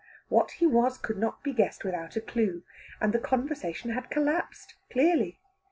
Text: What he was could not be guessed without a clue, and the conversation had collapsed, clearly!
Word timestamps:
What 0.29 0.49
he 0.53 0.65
was 0.65 0.97
could 0.97 1.19
not 1.19 1.43
be 1.43 1.53
guessed 1.53 1.83
without 1.85 2.15
a 2.15 2.21
clue, 2.21 2.63
and 2.99 3.13
the 3.13 3.19
conversation 3.19 3.91
had 3.91 4.09
collapsed, 4.09 4.73
clearly! 4.89 5.37